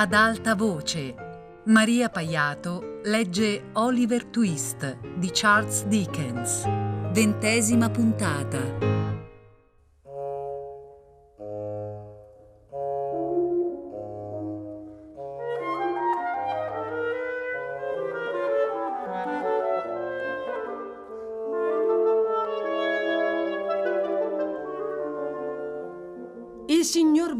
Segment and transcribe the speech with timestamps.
[0.00, 1.14] Ad alta voce.
[1.64, 6.64] Maria Paiato legge Oliver Twist di Charles Dickens.
[7.12, 9.19] Ventesima puntata.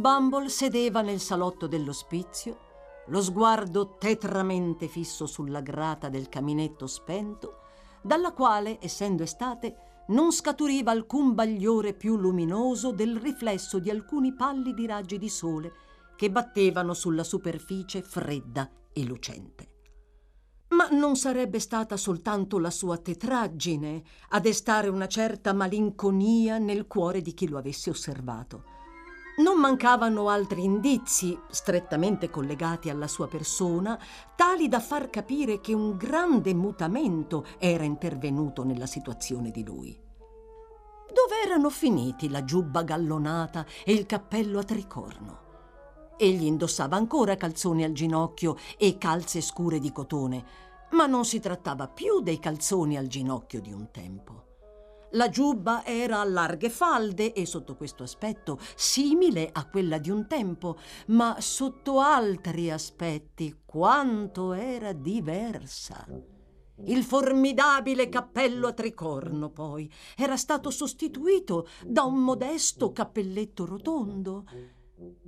[0.01, 2.69] Bumble sedeva nel salotto dell'ospizio,
[3.09, 7.59] lo sguardo tetramente fisso sulla grata del caminetto spento,
[8.01, 14.87] dalla quale, essendo estate, non scaturiva alcun bagliore più luminoso del riflesso di alcuni pallidi
[14.87, 15.71] raggi di sole
[16.17, 19.69] che battevano sulla superficie fredda e lucente.
[20.69, 27.21] Ma non sarebbe stata soltanto la sua tetraggine a destare una certa malinconia nel cuore
[27.21, 28.79] di chi lo avesse osservato
[29.39, 33.98] non mancavano altri indizi, strettamente collegati alla sua persona,
[34.36, 39.98] tali da far capire che un grande mutamento era intervenuto nella situazione di lui.
[41.12, 45.39] Dove erano finiti la giubba gallonata e il cappello a tricorno?
[46.17, 50.45] Egli indossava ancora calzoni al ginocchio e calze scure di cotone,
[50.91, 54.50] ma non si trattava più dei calzoni al ginocchio di un tempo.
[55.12, 60.27] La giubba era a larghe falde e sotto questo aspetto simile a quella di un
[60.28, 66.06] tempo, ma sotto altri aspetti quanto era diversa.
[66.84, 74.45] Il formidabile cappello a tricorno, poi, era stato sostituito da un modesto cappelletto rotondo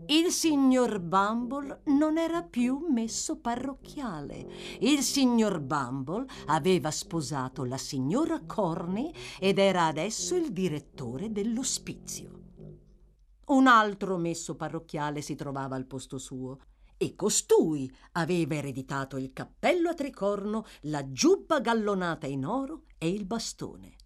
[0.08, 4.46] il signor Bumble non era più messo parrocchiale.
[4.80, 12.40] Il signor Bumble aveva sposato la signora Corney ed era adesso il direttore dell'ospizio.
[13.46, 16.58] Un altro messo parrocchiale si trovava al posto suo
[16.98, 23.24] e costui aveva ereditato il cappello a tricorno, la giubba gallonata in oro e il
[23.24, 23.96] bastone.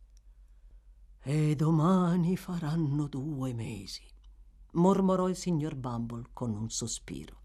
[1.22, 4.14] E domani faranno due mesi
[4.76, 7.42] mormorò il signor Bumble con un sospiro.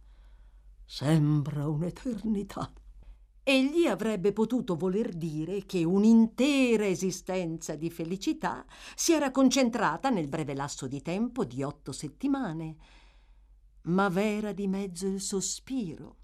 [0.85, 2.71] Sembra un'eternità.
[3.43, 8.65] Egli avrebbe potuto voler dire che un'intera esistenza di felicità
[8.95, 12.75] si era concentrata nel breve lasso di tempo di otto settimane,
[13.83, 16.17] ma v'era di mezzo il sospiro,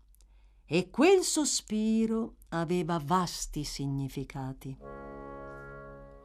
[0.65, 4.77] e quel sospiro aveva vasti significati.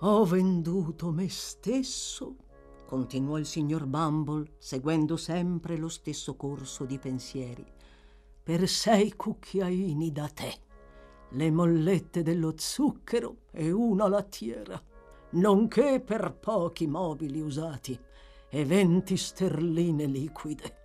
[0.00, 2.37] Ho venduto me stesso
[2.92, 7.64] continuò il signor Bumble, seguendo sempre lo stesso corso di pensieri,
[8.42, 10.53] per sei cucchiaini da tè,
[11.31, 14.78] le mollette dello zucchero e una lattiera,
[15.31, 17.98] nonché per pochi mobili usati
[18.50, 20.76] e venti sterline liquide.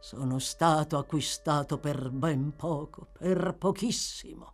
[0.00, 4.52] Sono stato acquistato per ben poco, per pochissimo.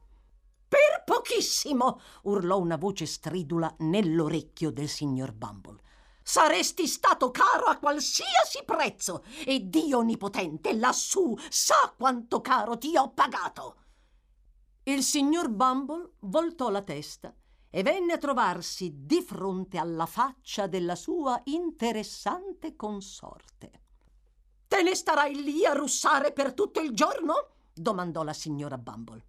[0.69, 2.01] Per pochissimo!
[2.23, 5.89] urlò una voce stridula nell'orecchio del signor Bumble
[6.23, 13.11] saresti stato caro a qualsiasi prezzo e Dio Onnipotente lassù sa quanto caro ti ho
[13.11, 13.77] pagato.
[14.85, 17.35] Il signor Bumble voltò la testa
[17.71, 23.71] e venne a trovarsi di fronte alla faccia della sua interessante consorte.
[24.67, 27.55] Te ne starai lì a russare per tutto il giorno?
[27.73, 29.25] domandò la signora Bumble.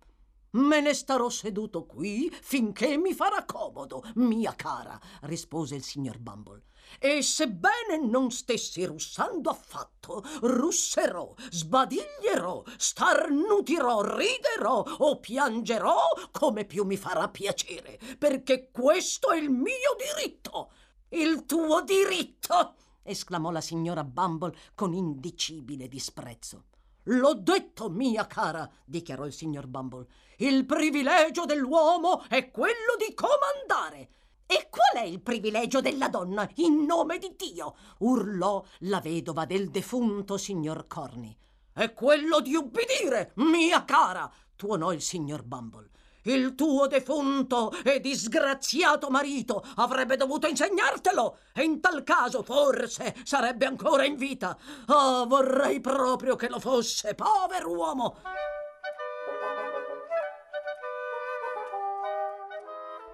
[0.54, 6.64] Me ne starò seduto qui finché mi farà comodo, mia cara, rispose il signor Bumble.
[7.00, 16.02] E sebbene non stessi russando affatto, russerò, sbadiglierò, starnutirò, riderò o piangerò
[16.32, 20.72] come più mi farà piacere, perché questo è il mio diritto.
[21.08, 22.76] Il tuo diritto!
[23.04, 26.66] esclamò la signora Bumble con indicibile disprezzo.
[27.06, 30.06] L'ho detto, mia cara, dichiarò il signor Bumble.
[30.42, 34.10] Il privilegio dell'uomo è quello di comandare.
[34.48, 37.76] E qual è il privilegio della donna, in nome di Dio?
[38.00, 41.38] urlò la vedova del defunto signor Corney.
[41.72, 45.92] È quello di ubbidire, mia cara, tuonò il signor Bumble.
[46.24, 53.68] Il tuo defunto e disgraziato marito avrebbe dovuto insegnartelo e in tal caso forse sarebbe
[53.68, 54.58] ancora in vita.
[54.88, 58.18] Ah, oh, vorrei proprio che lo fosse, povero uomo.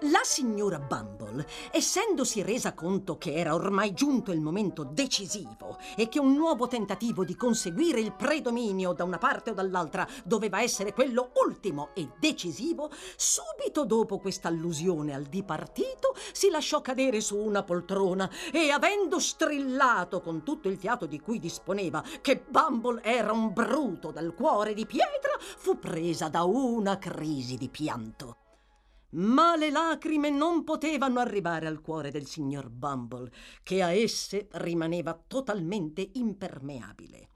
[0.02, 6.20] La signora Bumble, essendosi resa conto che era ormai giunto il momento decisivo e che
[6.20, 11.32] un nuovo tentativo di conseguire il predominio da una parte o dall'altra doveva essere quello
[11.44, 18.30] ultimo e decisivo, subito dopo questa allusione al dipartito si lasciò cadere su una poltrona
[18.52, 24.12] e avendo strillato con tutto il fiato di cui disponeva che Bumble era un bruto
[24.12, 28.36] dal cuore di pietra, fu presa da una crisi di pianto.
[29.10, 33.32] Ma le lacrime non potevano arrivare al cuore del signor Bumble,
[33.62, 37.28] che a esse rimaneva totalmente impermeabile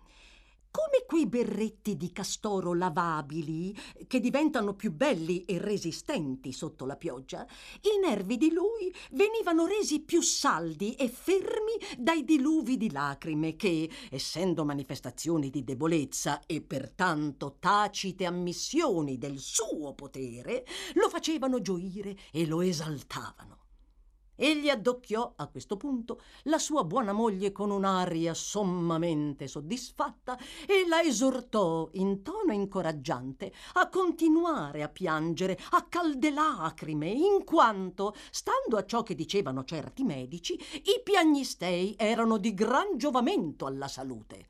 [0.72, 3.76] come quei berretti di castoro lavabili
[4.08, 7.46] che diventano più belli e resistenti sotto la pioggia,
[7.82, 13.88] i nervi di lui venivano resi più saldi e fermi dai diluvi di lacrime che,
[14.10, 20.64] essendo manifestazioni di debolezza e pertanto tacite ammissioni del suo potere,
[20.94, 23.61] lo facevano gioire e lo esaltavano.
[24.34, 31.02] Egli addocchiò a questo punto la sua buona moglie con un'aria sommamente soddisfatta e la
[31.02, 38.86] esortò in tono incoraggiante a continuare a piangere a calde lacrime, in quanto, stando a
[38.86, 44.48] ciò che dicevano certi medici, i piagnistei erano di gran giovamento alla salute.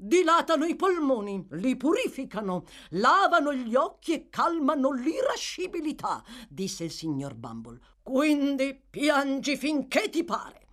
[0.00, 7.80] Dilatano i polmoni, li purificano, lavano gli occhi e calmano l'irascibilità, disse il signor Bumble.
[8.10, 10.66] Quindi piangi finché ti pare.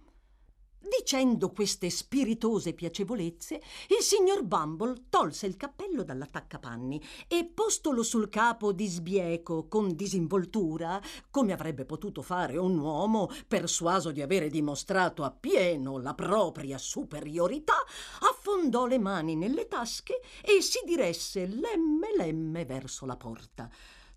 [0.80, 8.72] Dicendo queste spiritose piacevolezze, il signor Bumble tolse il cappello dall'attaccapanni e, postolo sul capo
[8.72, 15.98] di sbieco con disinvoltura, come avrebbe potuto fare un uomo persuaso di avere dimostrato appieno
[15.98, 17.84] la propria superiorità,
[18.30, 23.70] affondò le mani nelle tasche e si diresse lemme lemme verso la porta,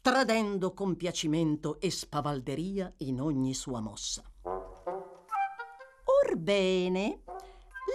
[0.08, 4.22] tradendo compiacimento e spavalderia in ogni sua mossa.
[6.24, 7.24] Orbene,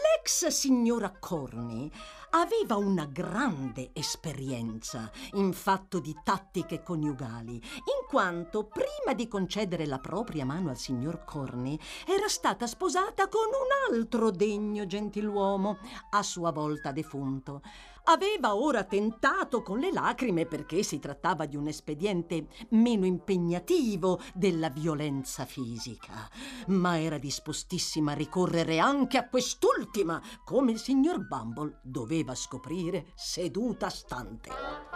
[0.03, 1.89] l'ex signora Corny
[2.29, 9.97] aveva una grande esperienza in fatto di tattiche coniugali, in quanto prima di concedere la
[9.97, 15.79] propria mano al signor Corny era stata sposata con un altro degno gentiluomo,
[16.11, 17.63] a sua volta defunto
[18.05, 24.69] aveva ora tentato con le lacrime perché si trattava di un espediente meno impegnativo della
[24.69, 26.29] violenza fisica,
[26.67, 33.89] ma era dispostissima a ricorrere anche a quest'ultima, come il signor Bumble doveva scoprire seduta
[33.89, 34.92] stante.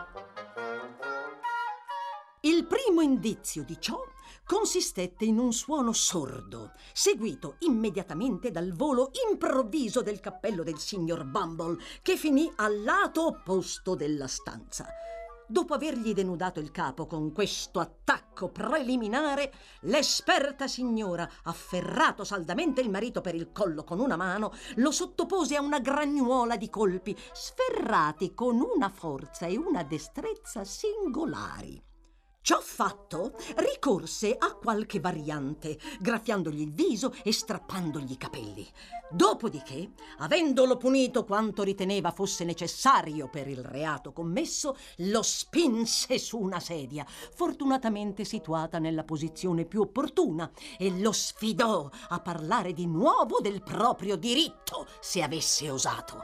[2.47, 4.01] Il primo indizio di ciò
[4.45, 11.77] consistette in un suono sordo, seguito immediatamente dal volo improvviso del cappello del signor Bumble,
[12.01, 14.87] che finì al lato opposto della stanza.
[15.45, 19.51] Dopo avergli denudato il capo con questo attacco preliminare,
[19.81, 25.61] l'esperta signora, afferrato saldamente il marito per il collo con una mano, lo sottopose a
[25.61, 31.86] una gragnuola di colpi, sferrati con una forza e una destrezza singolari.
[32.41, 38.65] Ciò fatto, ricorse a qualche variante, graffiandogli il viso e strappandogli i capelli.
[39.09, 46.61] Dopodiché, avendolo punito quanto riteneva fosse necessario per il reato commesso, lo spinse su una
[46.61, 53.61] sedia, fortunatamente situata nella posizione più opportuna, e lo sfidò a parlare di nuovo del
[53.61, 56.21] proprio diritto, se avesse osato.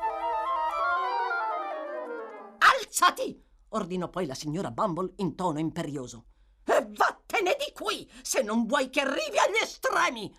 [2.59, 3.51] Alzati!
[3.73, 6.25] Ordinò poi la signora Bumble in tono imperioso.
[6.63, 10.35] E vattene di qui, se non vuoi che arrivi agli estremi!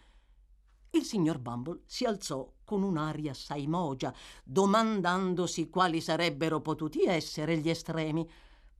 [0.90, 7.68] Il signor Bumble si alzò con un'aria assai mogia, domandandosi quali sarebbero potuti essere gli
[7.68, 8.28] estremi.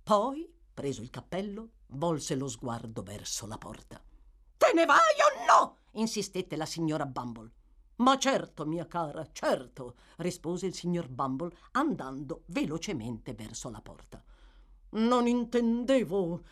[0.02, 4.00] Poi, preso il cappello, volse lo sguardo verso la porta.
[4.56, 5.78] Te ne vai o no?
[5.92, 7.50] insistette la signora Bumble.
[7.96, 14.22] Ma certo, mia cara, certo, rispose il signor Bumble, andando velocemente verso la porta.
[14.94, 16.42] Non intendevo.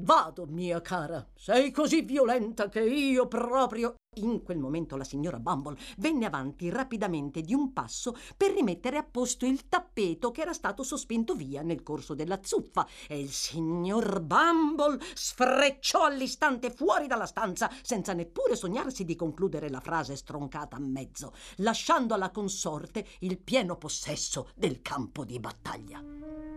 [0.00, 1.24] Vado, mia cara.
[1.36, 3.94] Sei così violenta che io proprio.
[4.16, 9.04] In quel momento la signora Bumble venne avanti rapidamente di un passo per rimettere a
[9.04, 14.20] posto il tappeto che era stato sospinto via nel corso della zuffa e il signor
[14.20, 20.80] Bumble sfrecciò all'istante fuori dalla stanza senza neppure sognarsi di concludere la frase stroncata a
[20.80, 26.49] mezzo, lasciando alla consorte il pieno possesso del campo di battaglia.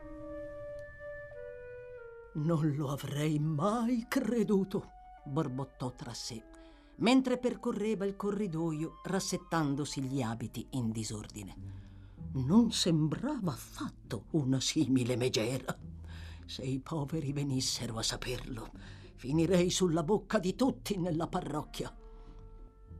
[2.35, 4.89] Non lo avrei mai creduto,
[5.23, 6.43] borbottò tra sé,
[6.97, 11.55] mentre percorreva il corridoio rassettandosi gli abiti in disordine.
[12.33, 15.77] Non sembrava affatto una simile megera.
[16.45, 18.71] Se i poveri venissero a saperlo,
[19.13, 21.95] finirei sulla bocca di tutti nella parrocchia.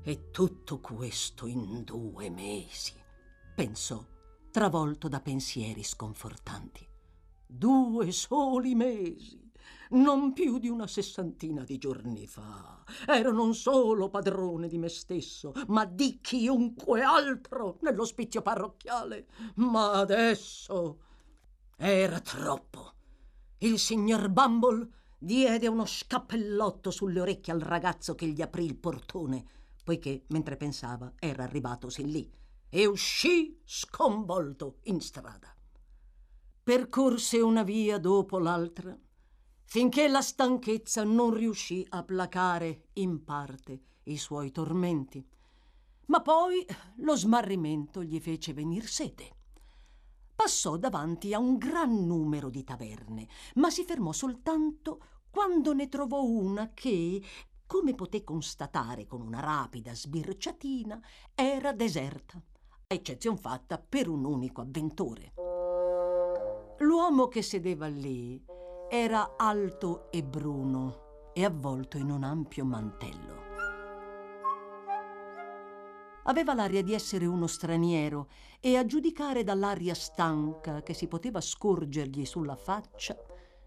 [0.03, 2.93] E tutto questo in due mesi,
[3.55, 4.05] pensò,
[4.51, 6.91] travolto da pensieri sconfortanti.
[7.55, 9.39] Due soli mesi
[9.91, 15.53] non più di una sessantina di giorni fa, ero non solo padrone di me stesso,
[15.67, 19.27] ma di chiunque altro nell'ospizio parrocchiale.
[19.57, 20.98] Ma adesso
[21.77, 22.93] era troppo.
[23.60, 29.45] Il signor Bumble diede uno scappellotto sulle orecchie al ragazzo che gli aprì il portone,
[29.83, 32.27] poiché, mentre pensava, era arrivato sin lì,
[32.67, 35.55] e uscì sconvolto in strada.
[36.63, 38.98] Percorse una via dopo l'altra
[39.65, 45.27] finché la stanchezza non riuscì a placare in parte i suoi tormenti.
[46.05, 46.65] Ma poi
[47.00, 49.36] lo smarrimento gli fece venir sete.
[50.34, 56.24] Passò davanti a un gran numero di taverne, ma si fermò soltanto quando ne trovò
[56.24, 57.22] una che,
[57.67, 61.01] come poté constatare con una rapida sbirciatina,
[61.36, 65.34] era deserta, a eccezion fatta per un unico avventore.
[66.83, 68.43] L'uomo che sedeva lì
[68.89, 73.41] era alto e bruno e avvolto in un ampio mantello.
[76.23, 78.27] Aveva l'aria di essere uno straniero
[78.59, 83.17] e a giudicare dall'aria stanca che si poteva scorgergli sulla faccia,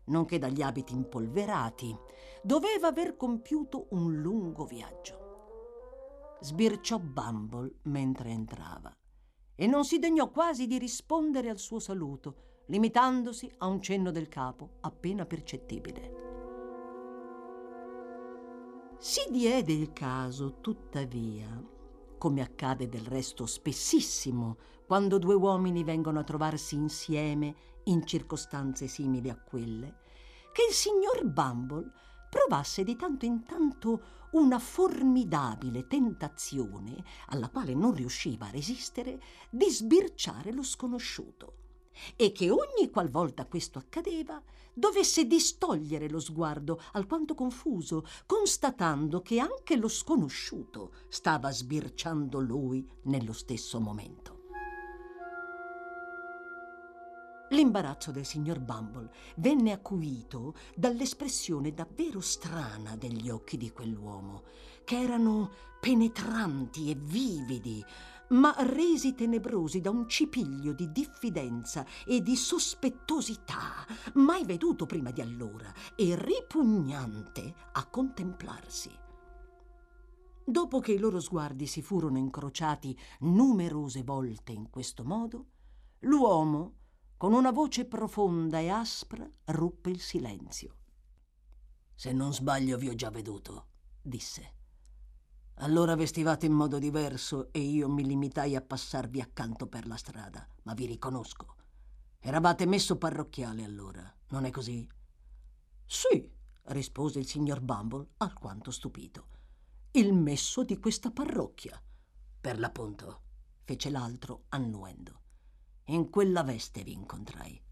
[0.08, 1.96] nonché dagli abiti impolverati,
[2.42, 6.37] doveva aver compiuto un lungo viaggio.
[6.40, 8.94] Sbirciò Bumble mentre entrava
[9.54, 14.28] e non si degnò quasi di rispondere al suo saluto, limitandosi a un cenno del
[14.28, 16.25] capo appena percettibile.
[18.99, 21.62] Si diede il caso, tuttavia,
[22.18, 24.56] come accade del resto spessissimo
[24.87, 27.54] quando due uomini vengono a trovarsi insieme
[27.85, 29.99] in circostanze simili a quelle,
[30.52, 31.90] che il signor Bumble
[32.30, 36.96] provasse di tanto in tanto una formidabile tentazione,
[37.28, 39.20] alla quale non riusciva a resistere,
[39.50, 41.64] di sbirciare lo sconosciuto
[42.17, 49.76] e che ogni qualvolta questo accadeva dovesse distogliere lo sguardo alquanto confuso, constatando che anche
[49.76, 54.35] lo sconosciuto stava sbirciando lui nello stesso momento.
[57.50, 64.43] L'imbarazzo del signor Bumble venne acuito dall'espressione davvero strana degli occhi di quell'uomo,
[64.85, 65.50] che erano
[65.81, 67.85] penetranti e vividi,
[68.30, 75.21] ma resi tenebrosi da un cipiglio di diffidenza e di sospettosità mai veduto prima di
[75.21, 78.90] allora e ripugnante a contemplarsi.
[80.49, 85.47] Dopo che i loro sguardi si furono incrociati numerose volte in questo modo,
[86.00, 86.75] l'uomo,
[87.16, 90.76] con una voce profonda e aspra, ruppe il silenzio.
[91.95, 93.66] Se non sbaglio vi ho già veduto,
[94.02, 94.56] disse.
[95.61, 100.47] Allora vestivate in modo diverso e io mi limitai a passarvi accanto per la strada,
[100.65, 101.55] ma vi riconosco.
[102.21, 104.87] Eravate messo parrocchiale allora, non è così?
[105.87, 106.31] Sì,
[106.65, 109.29] rispose il signor Bumble alquanto stupito.
[109.93, 111.83] Il messo di questa parrocchia.
[112.39, 113.23] Per l'appunto,
[113.63, 115.21] fece l'altro annuendo.
[115.87, 117.63] In quella veste vi incontrai.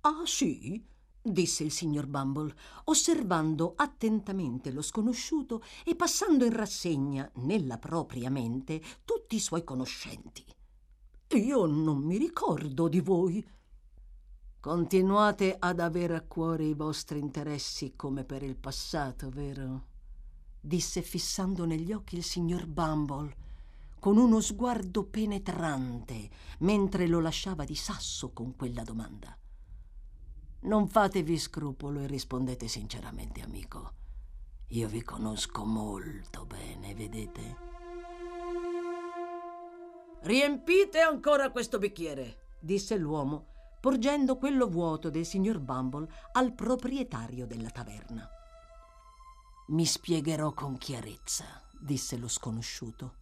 [0.00, 0.84] Ah, sì?
[1.22, 8.82] Disse il signor Bumble, osservando attentamente lo sconosciuto e passando in rassegna nella propria mente
[9.04, 10.44] tutti i suoi conoscenti.
[11.34, 13.46] Io non mi ricordo di voi.
[14.60, 19.86] Continuate ad avere a cuore i vostri interessi come per il passato, vero?
[20.60, 23.46] disse fissando negli occhi il signor Bumble
[23.98, 26.28] con uno sguardo penetrante
[26.60, 29.36] mentre lo lasciava di sasso con quella domanda.
[30.60, 33.92] Non fatevi scrupolo e rispondete sinceramente, amico.
[34.68, 37.56] Io vi conosco molto bene, vedete?
[40.22, 43.46] Riempite ancora questo bicchiere, disse l'uomo,
[43.80, 48.28] porgendo quello vuoto del signor Bumble al proprietario della taverna.
[49.68, 53.14] Mi spiegherò con chiarezza, disse lo sconosciuto.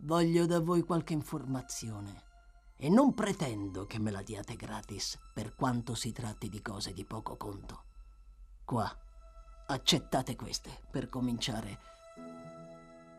[0.00, 2.30] Voglio da voi qualche informazione
[2.82, 7.04] e non pretendo che me la diate gratis per quanto si tratti di cose di
[7.04, 7.84] poco conto.
[8.64, 8.92] Qua,
[9.68, 11.78] accettate queste per cominciare.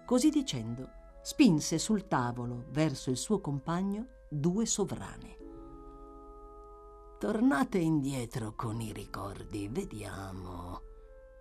[0.05, 0.89] Così dicendo,
[1.21, 5.37] spinse sul tavolo verso il suo compagno due sovrane.
[7.17, 10.81] Tornate indietro con i ricordi, vediamo,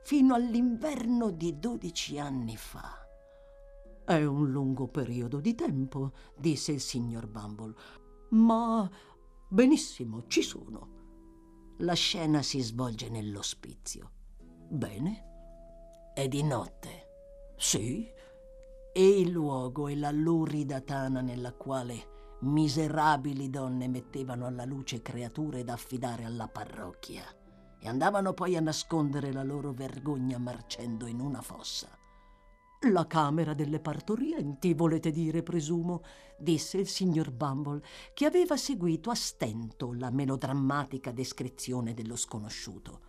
[0.04, 3.04] fino all'inverno di dodici anni fa.
[4.04, 7.74] È un lungo periodo di tempo, disse il signor Bumble.
[8.32, 8.88] Ma
[9.48, 10.88] benissimo, ci sono.
[11.78, 14.10] La scena si svolge nell'ospizio.
[14.68, 15.30] Bene,
[16.14, 17.08] È di notte.
[17.56, 18.06] Sì.
[18.94, 22.10] E il luogo è la lurida tana nella quale
[22.40, 27.24] miserabili donne mettevano alla luce creature da affidare alla parrocchia
[27.78, 31.88] e andavano poi a nascondere la loro vergogna marcendo in una fossa.
[32.90, 36.02] La camera delle partorienti, volete dire, presumo,
[36.36, 37.80] disse il signor Bumble,
[38.12, 43.00] che aveva seguito a stento la melodrammatica descrizione dello sconosciuto.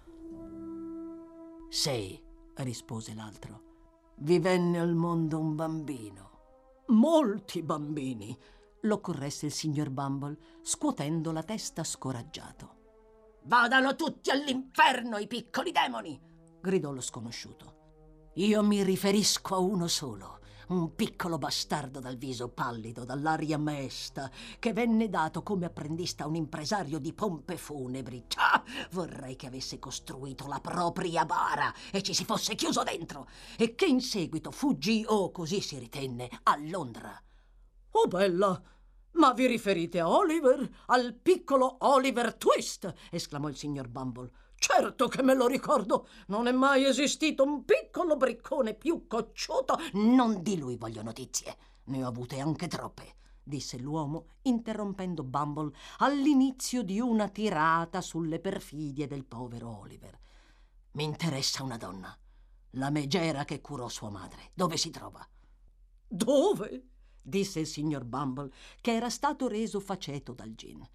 [1.69, 2.21] Sì,
[2.57, 3.71] rispose l'altro.
[4.17, 6.29] Vi venne al mondo un bambino.
[6.89, 8.37] Molti bambini,
[8.81, 12.81] lo corresse il signor Bumble, scuotendo la testa scoraggiato.
[13.45, 16.21] Vadano tutti all'inferno i piccoli demoni!
[16.61, 17.82] gridò lo sconosciuto.
[18.37, 24.73] Io mi riferisco a uno solo, un piccolo bastardo dal viso pallido, dall'aria mesta, che
[24.73, 28.25] venne dato come apprendista a un impresario di pompe funebri.
[28.37, 33.75] Ah, vorrei che avesse costruito la propria bara e ci si fosse chiuso dentro, e
[33.75, 37.15] che in seguito fuggì, o così si ritenne, a Londra.
[37.91, 38.59] Oh bella!
[39.11, 40.67] Ma vi riferite a Oliver?
[40.87, 42.91] Al piccolo Oliver Twist?
[43.11, 44.31] esclamò il signor Bumble.
[44.65, 46.07] Certo che me lo ricordo.
[46.27, 49.77] Non è mai esistito un piccolo briccone più cocciuto.
[49.95, 51.57] Non di lui voglio notizie.
[51.87, 59.05] Ne ho avute anche troppe, disse l'uomo, interrompendo Bumble all'inizio di una tirata sulle perfidie
[59.05, 60.17] del povero Oliver.
[60.91, 62.17] Mi interessa una donna.
[62.75, 64.51] La megera che curò sua madre.
[64.53, 65.27] Dove si trova?
[66.07, 66.87] Dove?
[67.21, 70.87] disse il signor Bumble, che era stato reso faceto dal gin.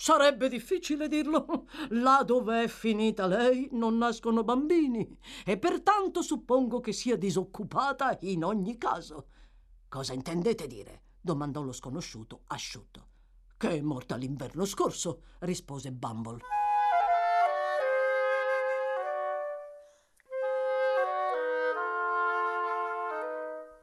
[0.00, 1.68] Sarebbe difficile dirlo.
[1.90, 5.06] Là dove è finita lei non nascono bambini
[5.44, 9.26] e pertanto suppongo che sia disoccupata in ogni caso.
[9.90, 11.02] Cosa intendete dire?
[11.20, 13.08] domandò lo sconosciuto asciutto.
[13.58, 16.59] Che è morta l'inverno scorso, rispose Bumble.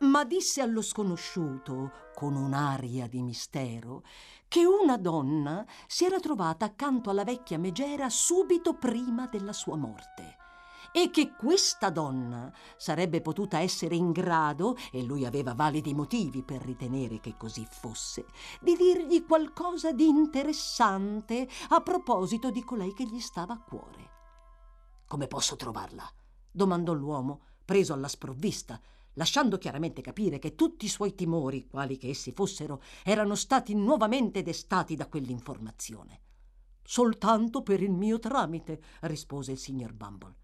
[0.01, 4.03] Ma disse allo sconosciuto, con un'aria di mistero,
[4.47, 10.37] che una donna si era trovata accanto alla vecchia megera subito prima della sua morte
[10.91, 16.61] e che questa donna sarebbe potuta essere in grado, e lui aveva validi motivi per
[16.61, 18.25] ritenere che così fosse,
[18.61, 24.11] di dirgli qualcosa di interessante a proposito di colei che gli stava a cuore.
[25.07, 26.09] Come posso trovarla?
[26.51, 28.81] domandò l'uomo, preso alla sprovvista,
[29.17, 34.41] lasciando chiaramente capire che tutti i suoi timori, quali che essi fossero, erano stati nuovamente
[34.41, 36.21] destati da quell'informazione.
[36.83, 40.35] Soltanto per il mio tramite, rispose il signor Bumble.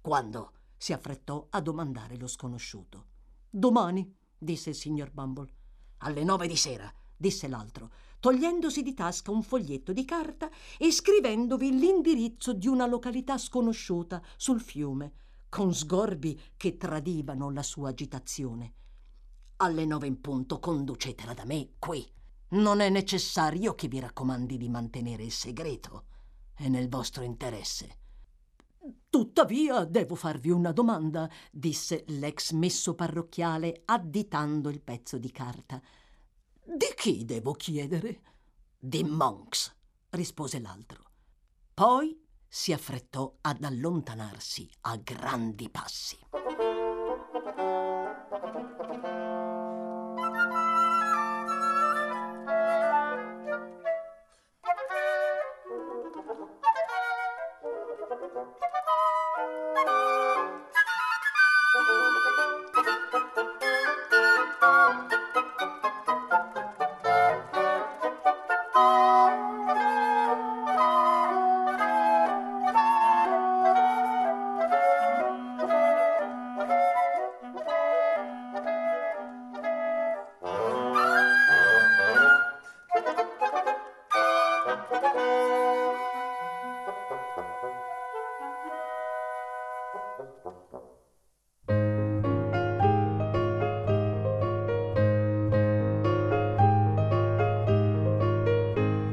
[0.00, 0.52] Quando?
[0.76, 3.06] si affrettò a domandare lo sconosciuto.
[3.50, 5.52] Domani, disse il signor Bumble.
[5.98, 11.76] Alle nove di sera, disse l'altro, togliendosi di tasca un foglietto di carta e scrivendovi
[11.76, 15.12] l'indirizzo di una località sconosciuta sul fiume
[15.48, 18.74] con sgorbi che tradivano la sua agitazione.
[19.56, 22.06] Alle nove in punto conducetela da me qui.
[22.50, 26.04] Non è necessario che vi raccomandi di mantenere il segreto.
[26.54, 27.98] È nel vostro interesse.
[29.10, 35.80] Tuttavia devo farvi una domanda, disse l'ex messo parrocchiale additando il pezzo di carta.
[36.64, 38.22] Di chi devo chiedere?
[38.78, 39.74] Di Monks,
[40.10, 41.04] rispose l'altro.
[41.74, 46.18] Poi si affrettò ad allontanarsi a grandi passi.